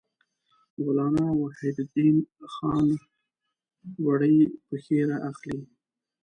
مولانا 0.79 1.25
وحیدالدین 1.41 2.15
خان 2.53 2.87
وړې 4.05 4.37
پېښې 4.67 4.99
را 5.09 5.17
اخلي. 5.31 5.59